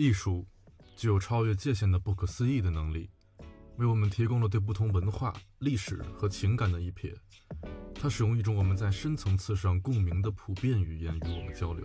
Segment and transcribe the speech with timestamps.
[0.00, 0.46] 艺术
[0.96, 3.10] 具有超越界限的不可思议的能力，
[3.76, 7.14] 为我们提供了对不同文化、历史和情感的一瞥。
[7.94, 11.84] 它使用一种我们在深层次上共鸣的普遍语言与我们交流。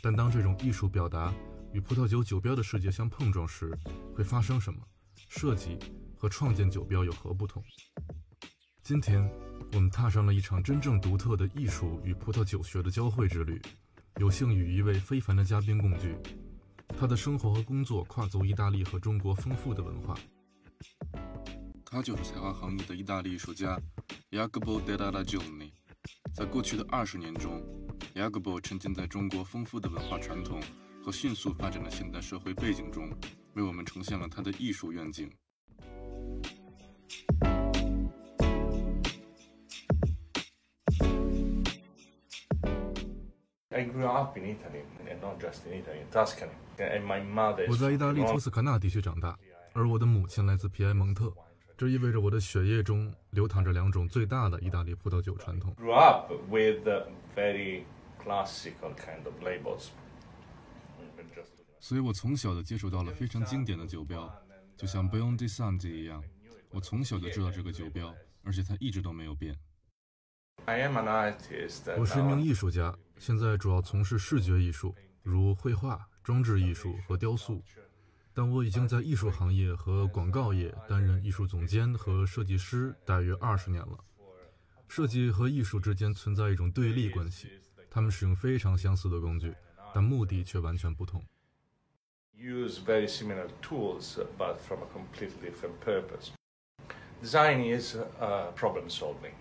[0.00, 1.34] 但当这种艺术表达
[1.72, 3.76] 与葡萄酒酒标的世界相碰撞时，
[4.14, 4.80] 会发生什么？
[5.28, 5.76] 设计
[6.16, 7.60] 和创建酒标有何不同？
[8.84, 9.28] 今天，
[9.72, 13.60] 我们踏上了一场真正独特的艺术与葡萄酒学的交汇之旅。
[14.18, 16.14] 有幸与一位非凡的嘉宾共聚，
[17.02, 20.16] 他的生活和工作跨足意大利和中国丰富的文化。
[21.84, 23.76] 他就是才华横溢的意大利艺术家
[24.30, 25.72] Jacopo della Ragione。
[26.32, 27.60] 在过去的二十年中
[28.14, 30.62] ，Jacopo 沉浸在中国丰富的文化传统
[31.04, 33.10] 和迅速发展的现代社会背景中，
[33.54, 35.28] 为我们呈现了他的艺术愿景。
[47.68, 49.38] 我在意大利托斯卡纳地区长大，
[49.72, 51.32] 而我的母亲来自皮埃蒙特，
[51.76, 55.74] 这意味着我的血液中流淌着两种最大的意大利葡萄酒传统。
[55.76, 56.86] Grew up with
[57.34, 57.84] very
[58.22, 59.88] classical kind of labels.
[61.80, 64.30] 所以我从小就接触到了非常经典的酒标，
[64.76, 66.22] 就像 b e o n d i s a n t 一样，
[66.70, 68.14] 我从小就知道这个酒标，
[68.44, 69.56] 而且它一直都没有变。
[71.98, 77.60] 我是一名艺术家，现在主要从事视觉艺术，如绘画、装置艺术和雕塑。
[78.32, 83.98] 但我已经在艺术行业和广告业担任艺术总监和设计师大约二十年了。
[84.88, 87.48] 设计和艺术之间存在一种对立关系，
[87.90, 89.52] 他们使用非常相似的工具，
[89.92, 91.22] 但目的却完全不同。
[92.38, 96.30] Use very similar tools, but from a completely different purpose.
[97.20, 97.96] Design is
[98.56, 99.32] problem solving.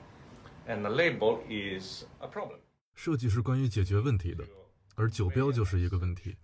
[0.67, 2.59] And the label is a problem.
[2.93, 4.45] 设计是关于解决问题的，
[4.95, 6.37] 而酒标就是一个问题。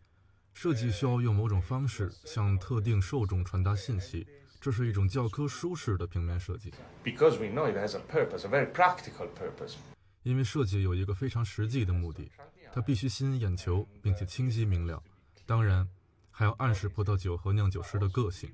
[0.54, 4.26] 设计需要用某种方式向特定受众传达信息，
[4.60, 6.74] 这是一种教科书式的平面设计。
[7.04, 9.76] Because we know it has a purpose, a very practical purpose.
[10.24, 12.32] 因为设计有一个非常实际的目的，
[12.74, 15.02] 它必须吸引眼球，并且清晰明了。
[15.46, 15.88] 当然，
[16.32, 18.52] 还要暗示葡萄酒和酿酒师的个性。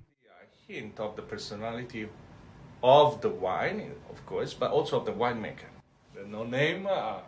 [0.68, 2.08] Hint of the personality
[2.84, 5.72] of the wine, of course, but also of the winemaker.
[6.14, 7.22] The no name, uh,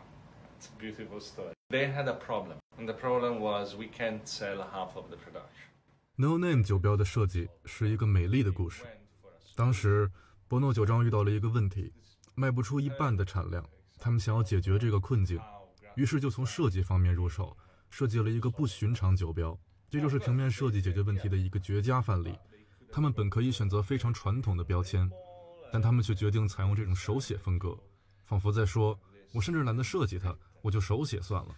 [0.57, 1.53] it's a beautiful story.
[1.69, 5.71] They had a problem, and the problem was we can't sell half of the production.
[6.17, 8.85] No Name 酒标的设计是一个美丽的故事。
[9.55, 10.11] 当时，
[10.47, 11.91] 博诺酒庄遇到了一个问题，
[12.35, 13.65] 卖不出一半的产量。
[13.97, 15.39] 他们想要解决这个困境，
[15.95, 17.55] 于是就从设计方面入手，
[17.89, 19.57] 设计了一个不寻常酒标。
[19.89, 22.37] 这就是平面设计解决问题的一个绝佳范例。
[22.91, 25.09] 他们本可以选择非常传统的标签。
[25.71, 27.77] 但他们却决定采用这种手写风格，
[28.23, 28.97] 仿佛在说
[29.33, 31.55] ：“我甚至懒得设计它，我就手写算了。”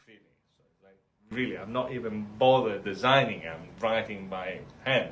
[1.30, 3.42] Really, I'm not even bothered designing.
[3.42, 5.12] I'm writing by hand.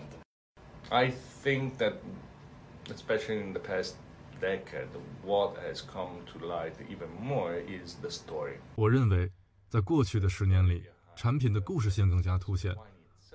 [0.89, 1.11] I
[1.43, 1.95] think that,
[2.87, 3.95] especially in the past
[4.39, 4.87] decade,
[5.23, 8.59] what has come to light even more is the story.
[8.75, 9.29] 我认为，
[9.67, 10.83] 在过去的十年里，
[11.17, 12.73] 产品的故事性更加凸显。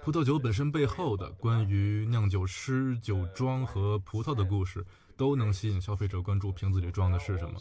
[0.02, 4.82] 葡萄酒本身背后的关于酿酒师、酒庄和葡萄的故事。
[5.20, 7.60] 都能吸引消费者关注瓶子里装的是什么。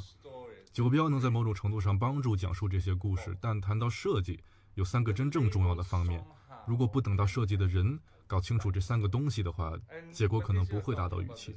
[0.71, 4.41] 酒标能在某种程度上帮助讲述这些故事，但谈到设计，
[4.75, 6.25] 有三个真正重要的方面。
[6.65, 9.73] 如果不等到设计的人搞清楚这三个东西的话，
[10.09, 11.53] 结果可能不会达到预期。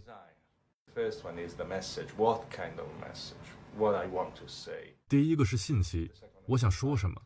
[5.08, 6.10] 第一个是信息，
[6.46, 7.22] 我想说什么。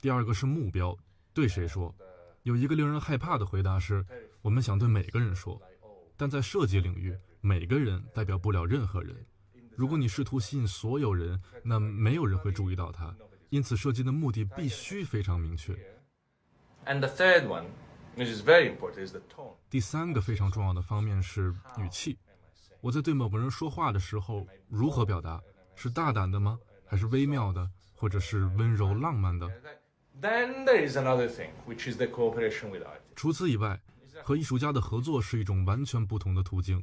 [0.00, 0.98] 第二个是目标，
[1.32, 1.94] 对谁说。
[2.42, 4.04] 有一个令人害怕的回答是，
[4.42, 5.62] 我们想对每个人说。
[6.16, 7.16] 但在设计领域。
[7.46, 9.14] 每个人代表不了任何人。
[9.76, 13.16] 如果你试图吸引所有人，那没有人会注意到它。
[13.50, 15.72] 因此，设计的目的必须非常明确。
[16.86, 17.66] And the third one,
[18.16, 19.54] which is very important, is the tone.
[19.70, 22.18] 第三个非常重要的方面是语气。
[22.80, 25.40] 我在对某个人说话的时候，如何表达？
[25.76, 26.58] 是大胆的吗？
[26.84, 27.70] 还是微妙的？
[27.94, 29.46] 或者是温柔浪漫的
[30.20, 32.98] ？Then there is another thing, which is the cooperation with art.？
[33.14, 33.80] 除此以外，
[34.24, 36.82] 和艺术家的合作是一种完全不同的途径。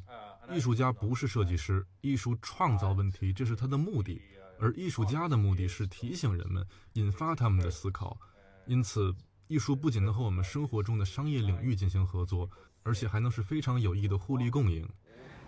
[0.52, 4.22] 艺术家不是设计师，艺术创造问题，这是他的目的，
[4.60, 8.18] 而艺术家的目的是提醒人们，引发他们的思考。
[8.66, 9.14] 因此，
[9.48, 12.50] 艺术不仅能和我们生活中的商业领域进行合作，
[12.84, 14.88] 而且还能是非常有益的互利共赢。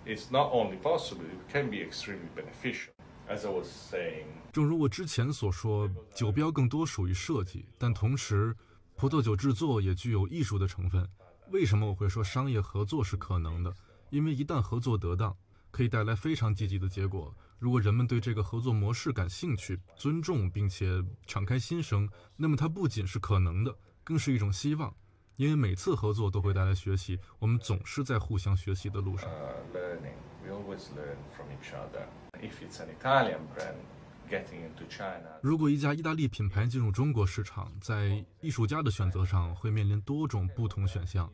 [0.05, 2.91] It's not only possible; it can be extremely beneficial.
[3.27, 8.55] As I was saying，正如我之前所说，酒标更多属于设计，但同时，
[8.95, 11.07] 葡萄酒制作也具有艺术的成分。
[11.51, 13.73] 为什么我会说商业合作是可能的？
[14.09, 15.35] 因为一旦合作得当，
[15.71, 17.33] 可以带来非常积极的结果。
[17.57, 24.93] 如果人们对这个合作模式感兴趣、尊重并且敞开心声，那么它不仅是可能的，更是一种希望。
[25.37, 29.29] 因为每次合作都会带来学习，我们总是在互相学习的路上。
[35.41, 41.29] 如果一家意大利品牌进入中国市场，在艺术家的选择上会面临多种不同选项，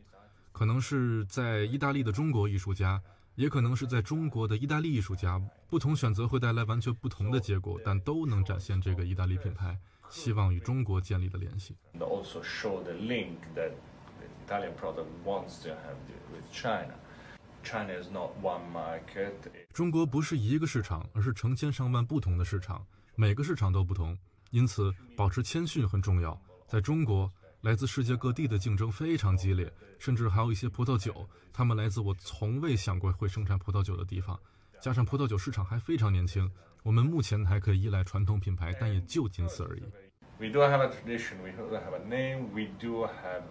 [0.52, 3.02] 可能是在意大利的中国艺术家，
[3.34, 5.40] 也可能是在中国的意大利艺术家。
[5.68, 9.78] 不同选择会带来完全不同的结果，但都能展现这个意大利品牌
[10.10, 11.74] 希望与中国建立的联系。
[11.94, 13.72] and also show the link that
[14.20, 15.96] the Italian product wants to have
[16.30, 16.94] with China.
[17.64, 19.32] China is not one market.
[19.72, 22.84] 中国不是一个市场，而是成千上万不同的市场，
[23.14, 24.18] 每个市场都不同，
[24.50, 26.38] 因此保持谦逊很重要。
[26.66, 27.30] 在中国，
[27.62, 34.38] 来自世界各地的竞争非常激烈，甚至还有一些葡萄酒，它们来自我从未想过会生产葡萄酒的地方。
[34.80, 36.50] 加上葡萄酒市场还非常年轻，
[36.82, 39.82] 我们目前还可以依赖传统品牌，但也就仅此而已。
[40.40, 43.44] We do have a tradition, we do have a name, we do have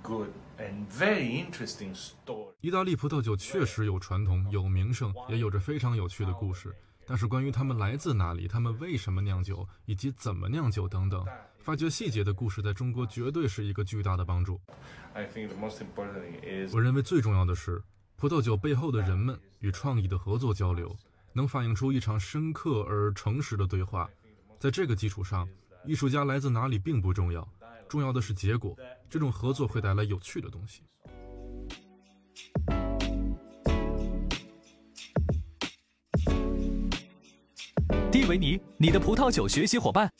[0.00, 2.52] good and very interesting story.
[2.60, 6.72] 意大利葡萄酒确实有传统、有名声，也有着非常有趣的故事。
[7.10, 11.26] 但是关于他们来自哪里、他们为什么酿酒，以及怎么酿酒等等，
[11.58, 14.60] 发掘细节的故事，在中国绝对是一个巨大的帮助。
[15.12, 17.82] I think the most important thing is 我认为最重要的是，
[18.14, 20.96] 葡萄酒背后的人们与创意的合作交流，
[21.32, 24.08] 能反映出一场深刻而诚实的对话。
[24.60, 25.48] 在这个基础上，
[25.84, 27.44] 艺术家来自哪里并不重要，
[27.88, 28.76] 重要的是结果。
[29.08, 30.84] 这种合作会带来有趣的东西。
[38.26, 40.10] 维尼，你的葡萄酒学习伙伴。